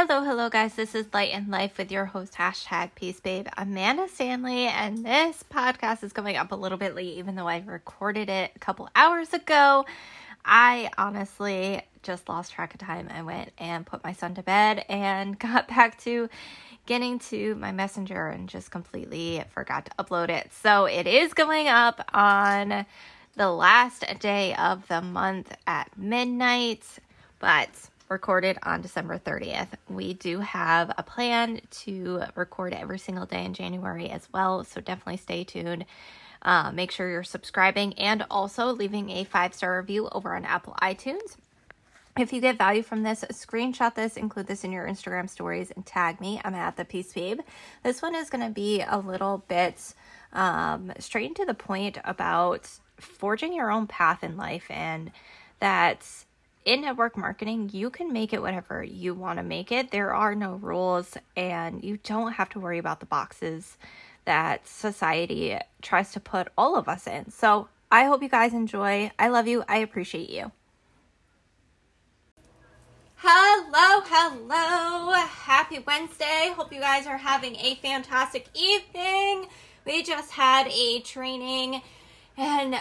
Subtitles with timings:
[0.00, 0.74] Hello, hello, guys.
[0.74, 4.66] This is Light and Life with your host, hashtag Peace Babe, Amanda Stanley.
[4.66, 8.52] And this podcast is coming up a little bit late, even though I recorded it
[8.54, 9.86] a couple hours ago.
[10.44, 13.08] I honestly just lost track of time.
[13.12, 16.28] I went and put my son to bed and got back to
[16.86, 20.52] getting to my messenger and just completely forgot to upload it.
[20.52, 22.86] So it is going up on
[23.34, 26.84] the last day of the month at midnight,
[27.40, 29.68] but recorded on December 30th.
[29.88, 34.80] We do have a plan to record every single day in January as well, so
[34.80, 35.84] definitely stay tuned.
[36.42, 40.74] Uh, make sure you're subscribing and also leaving a five star review over on Apple
[40.80, 41.36] iTunes.
[42.18, 45.86] If you get value from this, screenshot this, include this in your Instagram stories, and
[45.86, 46.40] tag me.
[46.44, 47.40] I'm at the Peace Babe.
[47.84, 49.94] This one is going to be a little bit
[50.32, 55.12] um, straight into the point about forging your own path in life and
[55.60, 56.04] that
[56.68, 59.90] in network marketing, you can make it whatever you want to make it.
[59.90, 63.78] There are no rules, and you don't have to worry about the boxes
[64.26, 67.30] that society tries to put all of us in.
[67.30, 69.10] So, I hope you guys enjoy.
[69.18, 69.64] I love you.
[69.66, 70.52] I appreciate you.
[73.16, 75.12] Hello, hello.
[75.14, 76.52] Happy Wednesday.
[76.54, 79.46] Hope you guys are having a fantastic evening.
[79.86, 81.80] We just had a training,
[82.36, 82.78] and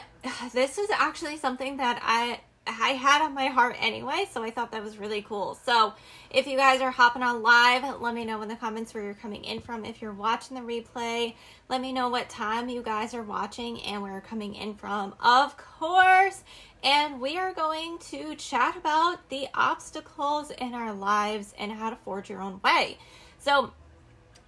[0.52, 4.72] this is actually something that I I had on my heart anyway, so I thought
[4.72, 5.58] that was really cool.
[5.66, 5.94] So,
[6.30, 9.14] if you guys are hopping on live, let me know in the comments where you're
[9.14, 9.86] coming in from.
[9.86, 11.36] If you're watching the replay,
[11.70, 15.16] let me know what time you guys are watching and where you're coming in from,
[15.24, 16.44] of course.
[16.84, 21.96] And we are going to chat about the obstacles in our lives and how to
[21.96, 22.98] forge your own way.
[23.40, 23.72] So,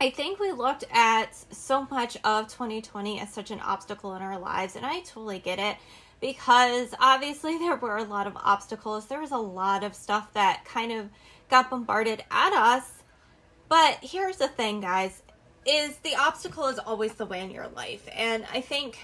[0.01, 4.39] I think we looked at so much of 2020 as such an obstacle in our
[4.39, 5.75] lives, and I totally get it
[6.19, 9.05] because obviously there were a lot of obstacles.
[9.05, 11.09] There was a lot of stuff that kind of
[11.49, 13.03] got bombarded at us.
[13.69, 15.21] But here's the thing, guys,
[15.65, 18.07] is the obstacle is always the way in your life.
[18.15, 18.97] And I think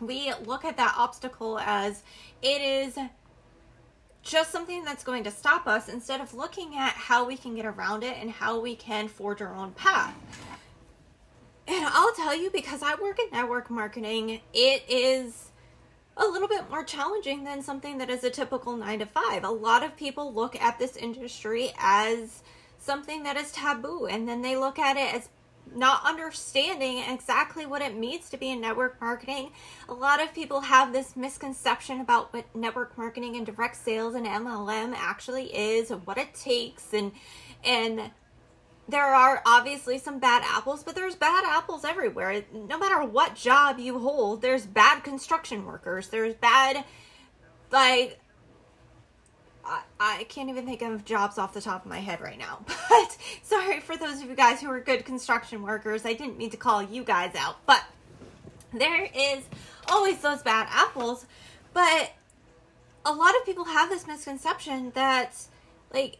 [0.00, 2.02] we look at that obstacle as
[2.42, 2.98] it is
[4.22, 7.66] just something that's going to stop us instead of looking at how we can get
[7.66, 10.14] around it and how we can forge our own path.
[11.66, 15.49] And I'll tell you because I work in network marketing, it is
[16.20, 19.42] a little bit more challenging than something that is a typical nine to five.
[19.42, 22.42] A lot of people look at this industry as
[22.78, 25.28] something that is taboo, and then they look at it as
[25.74, 29.52] not understanding exactly what it means to be in network marketing.
[29.88, 34.26] A lot of people have this misconception about what network marketing and direct sales and
[34.26, 37.12] MLM actually is and what it takes and
[37.62, 38.10] and
[38.90, 42.42] there are obviously some bad apples, but there's bad apples everywhere.
[42.52, 46.08] No matter what job you hold, there's bad construction workers.
[46.08, 46.84] There's bad,
[47.70, 48.18] like,
[49.64, 52.64] I, I can't even think of jobs off the top of my head right now.
[52.90, 56.04] But sorry for those of you guys who are good construction workers.
[56.04, 57.84] I didn't mean to call you guys out, but
[58.72, 59.44] there is
[59.88, 61.24] always those bad apples.
[61.72, 62.12] But
[63.04, 65.36] a lot of people have this misconception that,
[65.92, 66.18] like,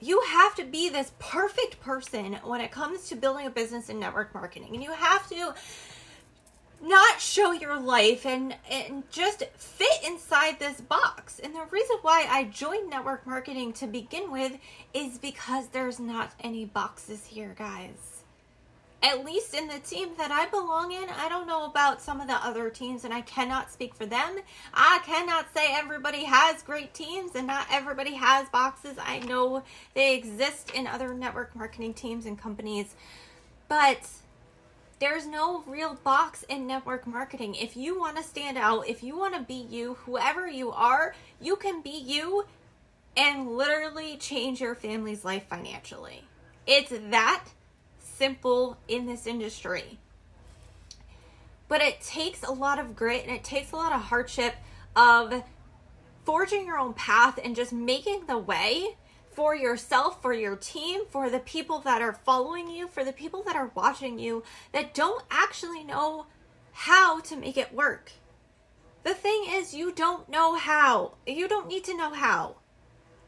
[0.00, 4.00] you have to be this perfect person when it comes to building a business in
[4.00, 5.54] network marketing and you have to
[6.82, 11.38] not show your life and and just fit inside this box.
[11.38, 14.56] And the reason why I joined network marketing to begin with
[14.94, 18.09] is because there's not any boxes here, guys
[19.02, 22.26] at least in the team that I belong in, I don't know about some of
[22.26, 24.38] the other teams, and I cannot speak for them.
[24.74, 28.96] I cannot say everybody has great teams and not everybody has boxes.
[28.98, 29.62] I know
[29.94, 32.94] they exist in other network marketing teams and companies,
[33.68, 34.06] but
[34.98, 37.54] there's no real box in network marketing.
[37.54, 41.14] If you want to stand out, if you want to be you, whoever you are,
[41.40, 42.44] you can be you
[43.16, 46.24] and literally change your family's life financially.
[46.66, 47.44] It's that
[48.20, 49.98] simple in this industry.
[51.68, 54.56] But it takes a lot of grit and it takes a lot of hardship
[54.94, 55.42] of
[56.26, 58.98] forging your own path and just making the way
[59.32, 63.42] for yourself, for your team, for the people that are following you, for the people
[63.44, 64.42] that are watching you
[64.72, 66.26] that don't actually know
[66.72, 68.12] how to make it work.
[69.02, 71.14] The thing is, you don't know how.
[71.26, 72.56] You don't need to know how.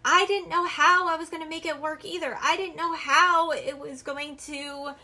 [0.04, 2.36] I didn't know how I was going to make it work either.
[2.40, 4.94] I didn't know how it was going to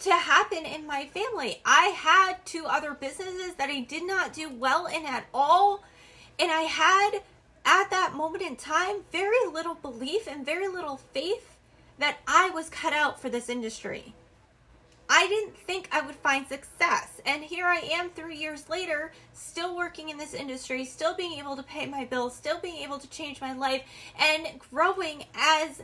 [0.00, 1.60] to happen in my family.
[1.64, 5.82] I had two other businesses that I did not do well in at all,
[6.38, 7.20] and I had
[7.64, 11.56] at that moment in time very little belief and very little faith
[11.98, 14.14] that I was cut out for this industry.
[15.08, 17.20] I didn't think I would find success.
[17.24, 21.56] And here I am three years later, still working in this industry, still being able
[21.56, 23.82] to pay my bills, still being able to change my life,
[24.18, 25.82] and growing as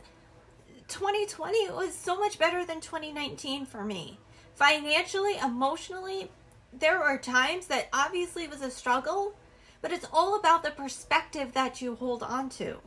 [0.87, 4.19] 2020 was so much better than 2019 for me.
[4.53, 6.29] Financially, emotionally,
[6.71, 9.35] there were times that obviously was a struggle,
[9.81, 12.77] but it's all about the perspective that you hold on to.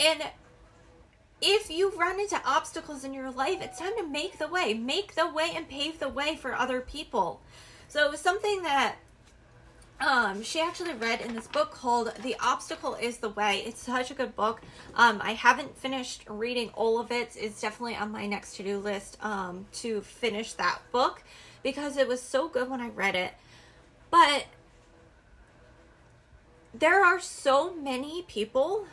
[0.00, 0.22] And
[1.40, 4.74] if you run into obstacles in your life, it's time to make the way.
[4.74, 7.40] Make the way and pave the way for other people.
[7.88, 8.96] So it was something that
[10.00, 13.62] um, she actually read in this book called The Obstacle is the Way.
[13.66, 14.60] It's such a good book.
[14.94, 17.36] Um, I haven't finished reading all of it.
[17.36, 21.22] It's definitely on my next to do list um, to finish that book
[21.62, 23.32] because it was so good when I read it.
[24.10, 24.46] But
[26.74, 28.86] there are so many people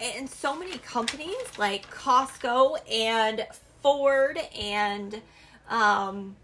[0.00, 3.46] and so many companies like Costco and
[3.82, 5.20] Ford and
[5.68, 6.36] um,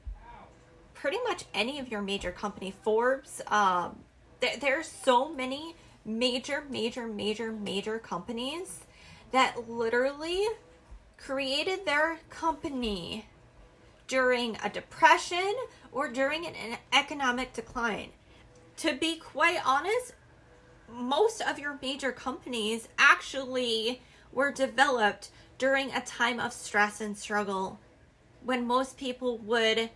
[0.95, 3.41] pretty much any of your major company, Forbes.
[3.49, 3.99] Um,
[4.41, 8.81] there, there's so many major, major, major, major companies
[9.33, 10.47] that literally
[11.17, 13.27] created their company
[14.07, 15.55] during a depression
[15.93, 18.11] or during an economic decline.
[18.79, 20.13] To be quite honest,
[20.91, 24.01] most of your major companies actually
[24.33, 27.79] were developed during a time of stress and struggle
[28.43, 29.91] when most people would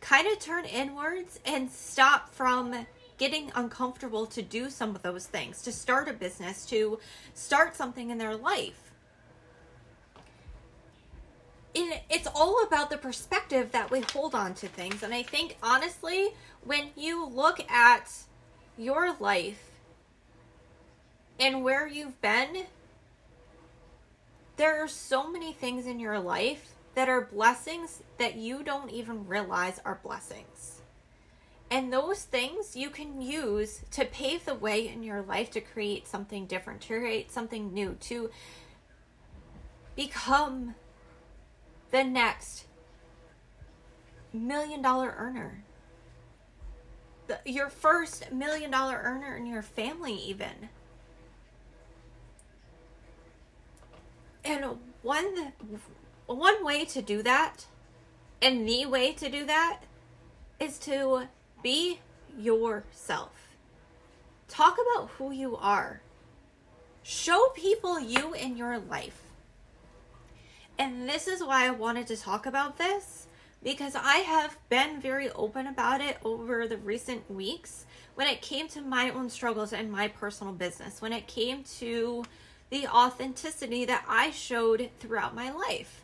[0.00, 2.86] kind of turn inwards and stop from
[3.18, 6.98] getting uncomfortable to do some of those things, to start a business, to
[7.34, 8.92] start something in their life.
[11.74, 15.02] And it's all about the perspective that we hold on to things.
[15.02, 16.28] And I think, honestly,
[16.64, 18.10] when you look at
[18.78, 19.65] your life
[21.38, 22.64] and where you've been,
[24.56, 29.26] there are so many things in your life that are blessings that you don't even
[29.26, 30.80] realize are blessings.
[31.70, 36.06] And those things you can use to pave the way in your life to create
[36.06, 38.30] something different, to create something new, to
[39.94, 40.74] become
[41.90, 42.66] the next
[44.32, 45.64] million dollar earner.
[47.26, 50.68] The, your first million dollar earner in your family, even.
[54.46, 55.52] And one
[56.26, 57.66] one way to do that,
[58.40, 59.80] and the way to do that,
[60.60, 61.28] is to
[61.62, 61.98] be
[62.38, 63.32] yourself.
[64.48, 66.00] Talk about who you are.
[67.02, 69.22] Show people you in your life.
[70.78, 73.26] And this is why I wanted to talk about this
[73.64, 78.68] because I have been very open about it over the recent weeks when it came
[78.68, 82.24] to my own struggles and my personal business, when it came to
[82.70, 86.02] the authenticity that I showed throughout my life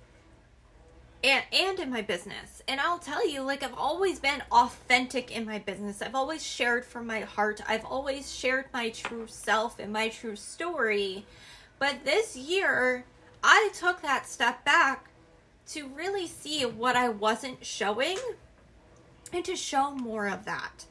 [1.25, 2.63] and and in my business.
[2.67, 6.03] And I'll tell you like I've always been authentic in my business.
[6.03, 7.61] I've always shared from my heart.
[7.67, 11.25] I've always shared my true self and my true story.
[11.79, 13.05] But this year,
[13.43, 15.11] I took that step back
[15.69, 18.19] to really see what I wasn't showing
[19.33, 20.87] and to show more of that.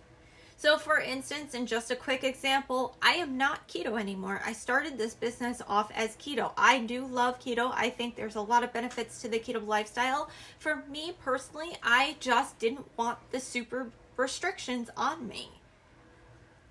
[0.61, 4.43] So, for instance, in just a quick example, I am not keto anymore.
[4.45, 6.51] I started this business off as keto.
[6.55, 7.71] I do love keto.
[7.73, 10.29] I think there's a lot of benefits to the keto lifestyle.
[10.59, 15.49] For me personally, I just didn't want the super restrictions on me.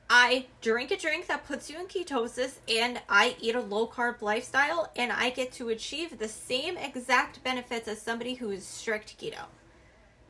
[0.09, 4.23] I drink a drink that puts you in ketosis and I eat a low carb
[4.23, 9.21] lifestyle and I get to achieve the same exact benefits as somebody who is strict
[9.21, 9.47] keto.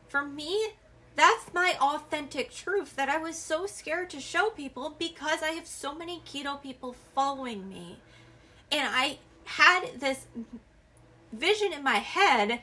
[0.08, 0.70] For me,
[1.16, 5.66] that's my authentic truth that I was so scared to show people because I have
[5.66, 7.98] so many keto people following me.
[8.72, 10.26] And I had this
[11.32, 12.60] vision in my head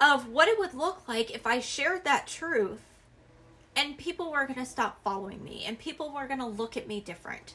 [0.00, 2.80] of what it would look like if I shared that truth
[3.76, 6.88] and people were going to stop following me and people were going to look at
[6.88, 7.54] me different.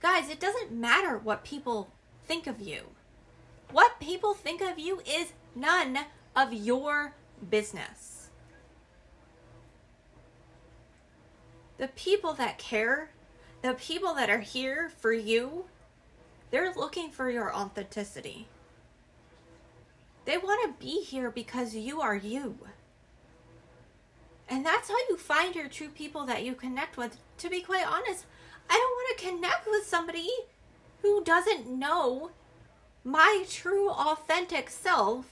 [0.00, 1.90] Guys, it doesn't matter what people
[2.24, 2.82] think of you.
[3.70, 5.98] What people think of you is none
[6.36, 7.14] of your
[7.48, 8.13] business.
[11.78, 13.10] The people that care,
[13.62, 15.64] the people that are here for you,
[16.50, 18.46] they're looking for your authenticity.
[20.24, 22.58] They want to be here because you are you.
[24.48, 27.16] And that's how you find your true people that you connect with.
[27.38, 28.26] To be quite honest,
[28.68, 30.30] I don't want to connect with somebody
[31.02, 32.30] who doesn't know
[33.02, 35.26] my true authentic self.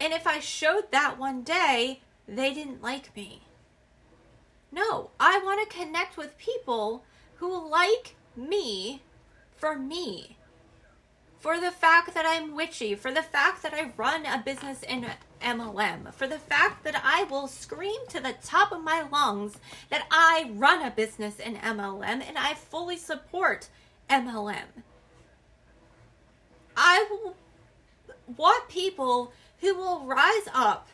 [0.00, 3.42] And if I showed that one day, they didn't like me.
[4.72, 7.04] No, I want to connect with people
[7.36, 9.02] who like me
[9.56, 10.36] for me.
[11.38, 15.06] For the fact that I'm witchy, for the fact that I run a business in
[15.40, 19.58] MLM, for the fact that I will scream to the top of my lungs
[19.90, 23.68] that I run a business in MLM and I fully support
[24.10, 24.82] MLM.
[26.76, 27.06] I
[28.36, 30.88] want people who will rise up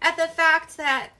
[0.00, 1.10] at the fact that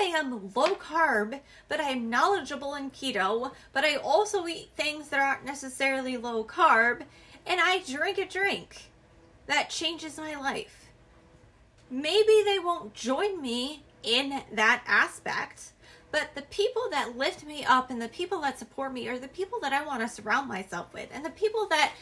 [0.00, 5.08] I am low carb, but I am knowledgeable in keto, but I also eat things
[5.08, 7.02] that aren't necessarily low carb,
[7.46, 8.90] and I drink a drink
[9.46, 10.86] that changes my life.
[11.90, 15.72] Maybe they won't join me in that aspect,
[16.10, 19.28] but the people that lift me up and the people that support me are the
[19.28, 21.92] people that I want to surround myself with, and the people that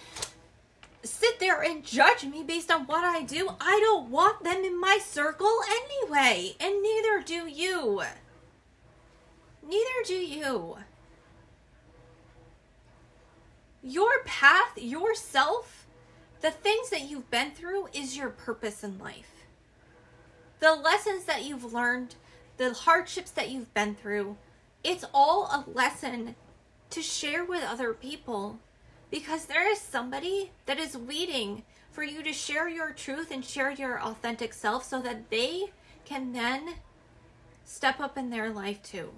[1.05, 3.51] sit there and judge me based on what I do.
[3.61, 8.03] I don't want them in my circle anyway, and neither do you.
[9.63, 10.77] Neither do you.
[13.83, 15.87] Your path, yourself,
[16.41, 19.47] the things that you've been through is your purpose in life.
[20.61, 22.15] The lessons that you've learned,
[22.57, 24.37] the hardships that you've been through,
[24.83, 26.35] it's all a lesson
[26.91, 28.59] to share with other people
[29.15, 33.71] because there is somebody that is waiting for you to share your truth and share
[33.71, 35.67] your authentic self so that they
[36.05, 36.75] can then
[37.65, 39.11] step up in their life too.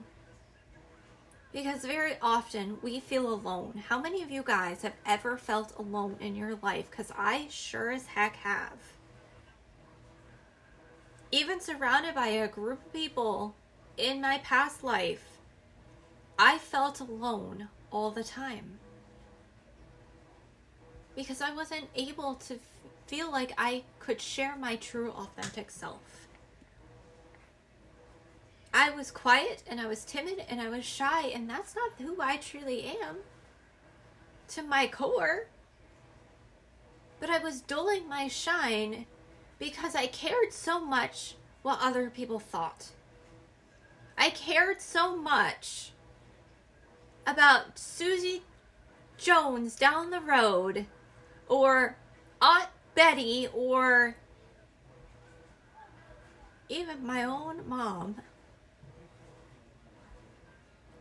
[1.50, 3.84] Because very often we feel alone.
[3.88, 6.90] How many of you guys have ever felt alone in your life?
[6.90, 8.76] Because I sure as heck have.
[11.32, 13.54] Even surrounded by a group of people
[13.96, 15.38] in my past life,
[16.38, 18.78] I felt alone all the time
[21.16, 22.60] because I wasn't able to
[23.06, 26.28] feel like I could share my true, authentic self.
[28.72, 32.20] I was quiet and I was timid and I was shy, and that's not who
[32.20, 33.16] I truly am
[34.48, 35.46] to my core.
[37.18, 39.06] But I was dulling my shine
[39.58, 42.88] because I cared so much what other people thought.
[44.18, 45.92] I cared so much
[47.26, 48.42] about Susie
[49.16, 50.86] Jones down the road
[51.48, 51.96] or
[52.40, 54.16] Aunt Betty or
[56.68, 58.16] even my own mom.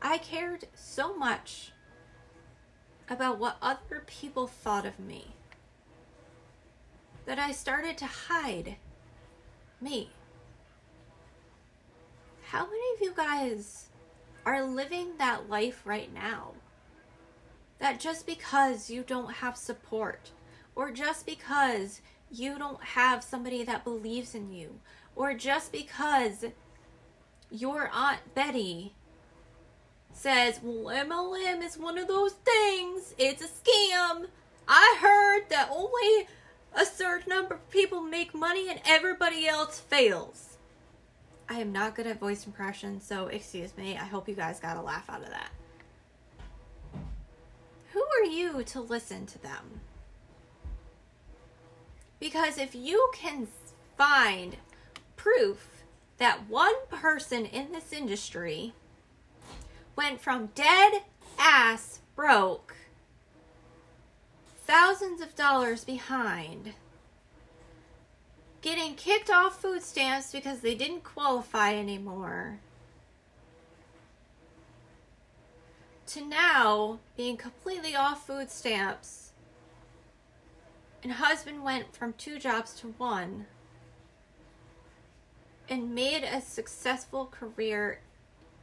[0.01, 1.71] I cared so much
[3.09, 5.35] about what other people thought of me
[7.25, 8.75] that I started to hide
[9.81, 10.11] me.
[12.43, 13.89] How many of you guys
[14.45, 16.53] are living that life right now?
[17.85, 20.31] That just because you don't have support,
[20.75, 22.01] or just because
[22.31, 24.79] you don't have somebody that believes in you,
[25.15, 26.45] or just because
[27.51, 28.95] your Aunt Betty
[30.11, 34.29] says, Well, MLM is one of those things, it's a scam.
[34.67, 36.27] I heard that only
[36.73, 40.57] a certain number of people make money and everybody else fails.
[41.47, 43.95] I am not good at voice impressions, so excuse me.
[43.95, 45.51] I hope you guys got a laugh out of that.
[47.95, 49.79] Who are you to listen to them?
[52.19, 53.47] Because if you can
[53.97, 54.57] find
[55.15, 55.85] proof
[56.17, 58.73] that one person in this industry
[59.95, 61.03] went from dead
[61.39, 62.75] ass broke,
[64.57, 66.73] thousands of dollars behind,
[68.59, 72.59] getting kicked off food stamps because they didn't qualify anymore,
[76.15, 79.33] to now being completely off food stamps
[81.03, 83.45] and husband went from two jobs to one
[85.67, 87.99] and made a successful career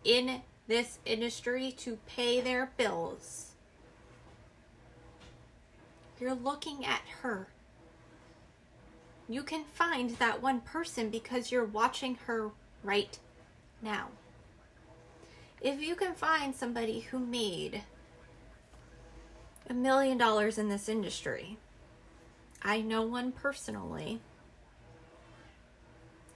[0.02, 3.50] in this industry to pay their bills.
[6.18, 7.48] You're looking at her.
[9.28, 12.48] You can find that one person because you're watching her
[12.82, 13.18] right
[13.82, 14.08] now.
[15.62, 17.82] If you can find somebody who made
[19.70, 21.56] a million dollars in this industry,
[22.62, 24.20] I know one personally.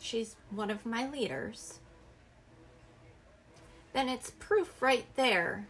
[0.01, 1.81] She's one of my leaders.
[3.93, 5.67] Then it's proof right there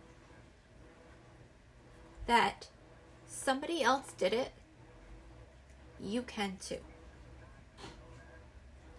[2.26, 2.68] that
[3.26, 4.52] somebody else did it.
[5.98, 6.80] You can too.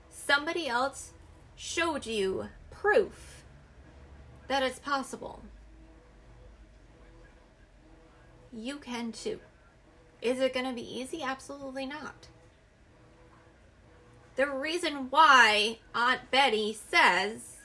[0.09, 1.11] Somebody else
[1.55, 3.36] showed you proof
[4.47, 5.41] that it's possible.
[8.53, 9.39] You can too.
[10.21, 11.21] Is it going to be easy?
[11.21, 12.27] Absolutely not.
[14.35, 17.57] The reason why Aunt Betty says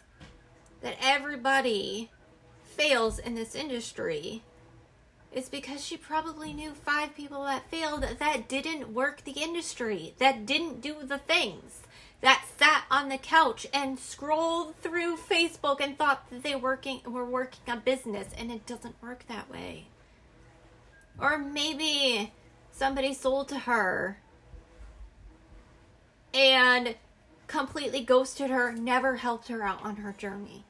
[0.80, 2.10] that everybody
[2.64, 4.42] fails in this industry
[5.32, 10.44] is because she probably knew five people that failed that didn't work the industry, that
[10.44, 11.82] didn't do the things,
[12.22, 17.24] that sat on the couch and scrolled through Facebook and thought that they working were
[17.24, 19.88] working a business and it doesn't work that way.
[21.18, 22.32] Or maybe
[22.70, 24.18] somebody sold to her
[26.32, 26.94] and
[27.48, 30.64] completely ghosted her, never helped her out on her journey.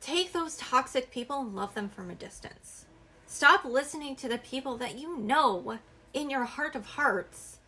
[0.00, 2.86] Take those toxic people and love them from a distance.
[3.26, 5.78] Stop listening to the people that you know
[6.12, 7.58] in your heart of hearts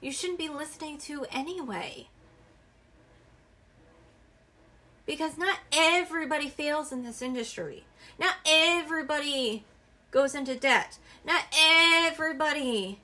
[0.00, 2.08] you shouldn't be listening to anyway.
[5.06, 7.84] Because not everybody fails in this industry.
[8.18, 9.64] Not everybody
[10.10, 10.98] goes into debt.
[11.24, 13.00] Not everybody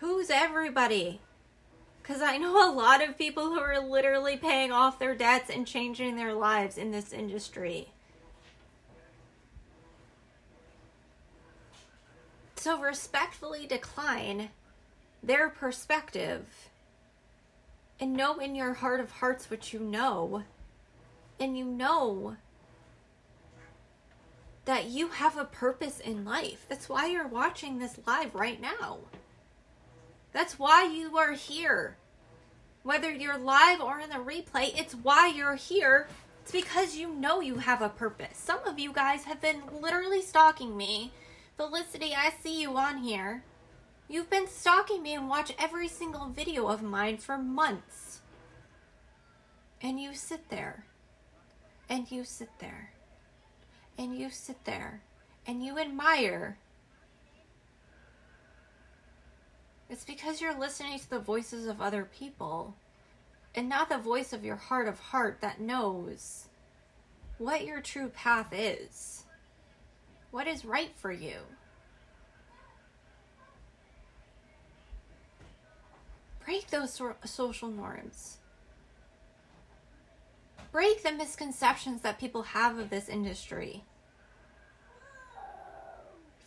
[0.00, 1.20] Who's everybody?
[2.02, 5.66] Because I know a lot of people who are literally paying off their debts and
[5.66, 7.88] changing their lives in this industry.
[12.66, 14.48] So respectfully decline
[15.22, 16.68] their perspective
[18.00, 20.42] and know in your heart of hearts what you know.
[21.38, 22.38] And you know
[24.64, 26.66] that you have a purpose in life.
[26.68, 28.98] That's why you're watching this live right now.
[30.32, 31.96] That's why you are here.
[32.82, 36.08] Whether you're live or in the replay, it's why you're here.
[36.42, 38.36] It's because you know you have a purpose.
[38.36, 41.12] Some of you guys have been literally stalking me.
[41.56, 43.42] Felicity, I see you on here.
[44.08, 48.20] You've been stalking me and watch every single video of mine for months.
[49.82, 50.84] And you sit there.
[51.88, 52.92] And you sit there.
[53.98, 55.02] And you sit there.
[55.46, 56.58] And you admire
[59.88, 62.74] It's because you're listening to the voices of other people
[63.54, 66.48] and not the voice of your heart of heart that knows
[67.38, 69.24] what your true path is,
[70.36, 71.38] what is right for you.
[76.44, 78.36] Break those social norms.
[80.72, 83.82] Break the misconceptions that people have of this industry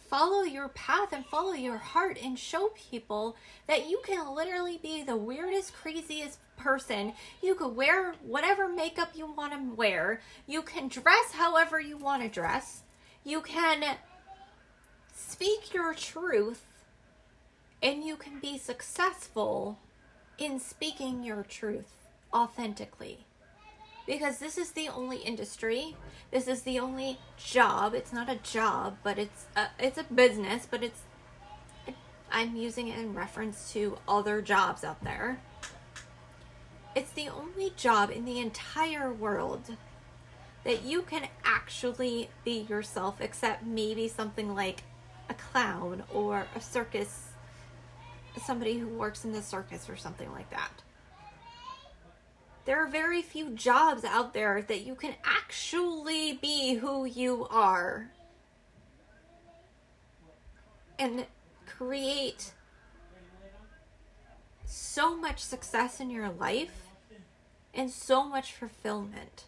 [0.07, 3.35] follow your path and follow your heart and show people
[3.67, 7.13] that you can literally be the weirdest, craziest person.
[7.43, 10.19] You could wear whatever makeup you want to wear.
[10.47, 12.81] You can dress however you want to dress.
[13.23, 13.97] You can
[15.13, 16.63] speak your truth
[17.81, 19.79] and you can be successful
[20.37, 23.25] in speaking your truth authentically.
[24.07, 25.95] Because this is the only industry
[26.31, 27.93] this is the only job.
[27.93, 31.01] It's not a job but it's a, it's a business but it's
[32.31, 35.39] i'm using it in reference to other jobs out there.
[36.95, 39.75] It's the only job in the entire world
[40.63, 44.83] that you can actually be yourself except maybe something like
[45.29, 47.25] a clown or a circus
[48.45, 50.71] somebody who works in the circus or something like that
[52.65, 58.11] there are very few jobs out there that you can actually be who you are
[60.99, 61.25] and
[61.65, 62.51] create
[64.65, 66.89] so much success in your life
[67.73, 69.45] and so much fulfillment.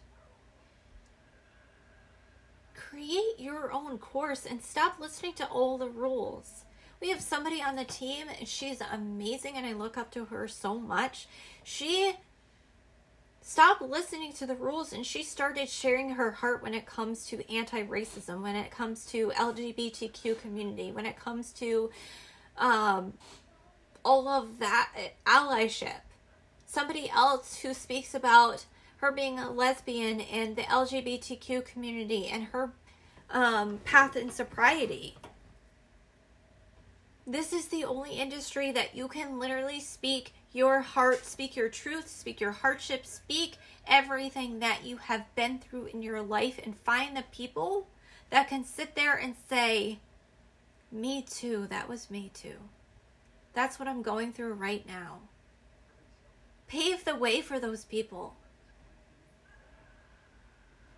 [2.92, 6.66] Create your own course and stop listening to all the rules.
[7.00, 10.46] We have somebody on the team, and she's amazing, and I look up to her
[10.46, 11.26] so much.
[11.64, 12.12] She
[13.40, 17.52] stopped listening to the rules and she started sharing her heart when it comes to
[17.52, 21.90] anti-racism when it comes to lgbtq community when it comes to
[22.56, 23.12] um,
[24.04, 24.92] all of that
[25.26, 26.02] allyship
[26.66, 28.64] somebody else who speaks about
[28.98, 32.72] her being a lesbian and the lgbtq community and her
[33.32, 35.16] um, path in sobriety
[37.26, 42.08] this is the only industry that you can literally speak your heart, speak your truth,
[42.08, 47.16] speak your hardship, speak everything that you have been through in your life, and find
[47.16, 47.86] the people
[48.30, 50.00] that can sit there and say,
[50.90, 52.56] Me too, that was me too.
[53.54, 55.20] That's what I'm going through right now.
[56.66, 58.34] Pave the way for those people.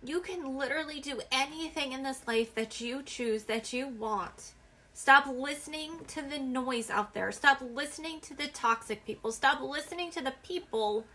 [0.05, 4.53] You can literally do anything in this life that you choose, that you want.
[4.93, 7.31] Stop listening to the noise out there.
[7.31, 9.31] Stop listening to the toxic people.
[9.31, 11.05] Stop listening to the people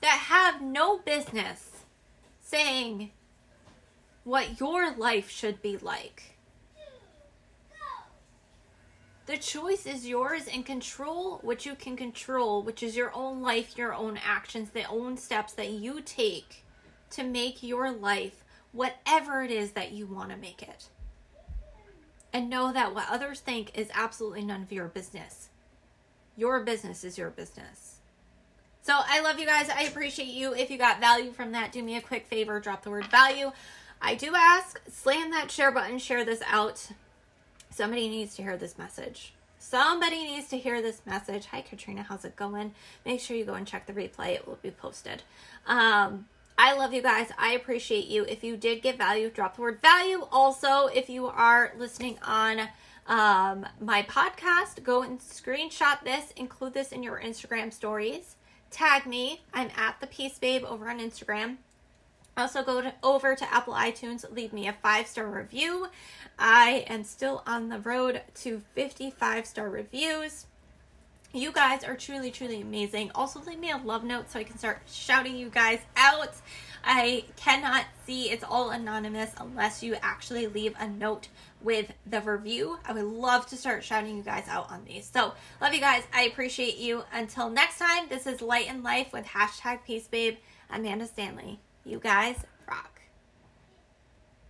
[0.00, 1.84] that have no business
[2.40, 3.10] saying
[4.24, 6.38] what your life should be like.
[9.26, 13.76] The choice is yours and control what you can control, which is your own life,
[13.76, 16.64] your own actions, the own steps that you take
[17.14, 20.88] to make your life whatever it is that you want to make it
[22.32, 25.48] and know that what others think is absolutely none of your business.
[26.36, 27.98] Your business is your business.
[28.82, 29.70] So I love you guys.
[29.70, 30.52] I appreciate you.
[30.52, 33.52] If you got value from that, do me a quick favor, drop the word value.
[34.02, 36.90] I do ask, slam that share button, share this out.
[37.70, 39.32] Somebody needs to hear this message.
[39.58, 41.46] Somebody needs to hear this message.
[41.46, 42.02] Hi, Katrina.
[42.02, 42.74] How's it going?
[43.06, 44.34] Make sure you go and check the replay.
[44.34, 45.22] It will be posted.
[45.66, 47.28] Um, I love you guys.
[47.36, 48.24] I appreciate you.
[48.24, 50.26] If you did get value, drop the word value.
[50.30, 52.68] Also, if you are listening on
[53.06, 58.36] um, my podcast, go and screenshot this, include this in your Instagram stories.
[58.70, 59.42] Tag me.
[59.52, 61.56] I'm at the Peace Babe over on Instagram.
[62.36, 65.88] Also, go to, over to Apple iTunes, leave me a five star review.
[66.38, 70.46] I am still on the road to 55 star reviews.
[71.34, 73.10] You guys are truly, truly amazing.
[73.12, 76.32] Also, leave me a love note so I can start shouting you guys out.
[76.84, 81.26] I cannot see it's all anonymous unless you actually leave a note
[81.60, 82.78] with the review.
[82.84, 85.10] I would love to start shouting you guys out on these.
[85.12, 86.04] So, love you guys.
[86.14, 87.02] I appreciate you.
[87.12, 90.36] Until next time, this is Light in Life with hashtag Peace Babe,
[90.70, 91.58] Amanda Stanley.
[91.84, 92.36] You guys